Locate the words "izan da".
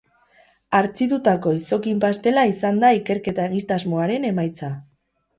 2.51-2.89